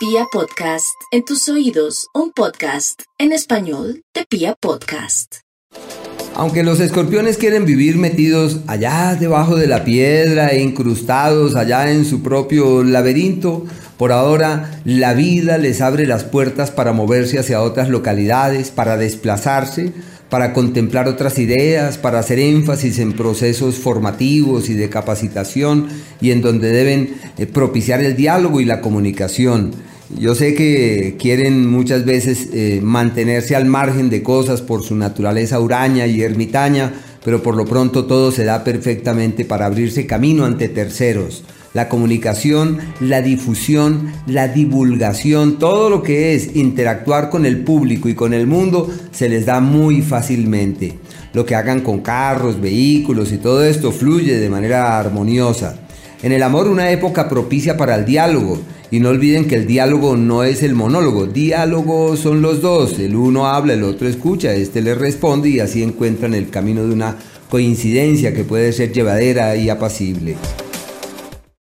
[0.00, 5.40] Pia Podcast, en tus oídos, un podcast en español de Pia Podcast.
[6.34, 12.06] Aunque los escorpiones quieren vivir metidos allá debajo de la piedra e incrustados allá en
[12.06, 13.66] su propio laberinto,
[13.98, 19.92] por ahora la vida les abre las puertas para moverse hacia otras localidades, para desplazarse,
[20.30, 25.88] para contemplar otras ideas, para hacer énfasis en procesos formativos y de capacitación
[26.22, 29.89] y en donde deben eh, propiciar el diálogo y la comunicación.
[30.18, 35.60] Yo sé que quieren muchas veces eh, mantenerse al margen de cosas por su naturaleza
[35.60, 36.92] huraña y ermitaña,
[37.24, 41.44] pero por lo pronto todo se da perfectamente para abrirse camino ante terceros.
[41.74, 48.14] La comunicación, la difusión, la divulgación, todo lo que es interactuar con el público y
[48.14, 50.98] con el mundo se les da muy fácilmente.
[51.32, 55.78] Lo que hagan con carros, vehículos y todo esto fluye de manera armoniosa.
[56.22, 60.16] En el amor una época propicia para el diálogo y no olviden que el diálogo
[60.16, 64.82] no es el monólogo, diálogo son los dos, el uno habla, el otro escucha, este
[64.82, 67.16] le responde y así encuentran el camino de una
[67.48, 70.36] coincidencia que puede ser llevadera y apacible.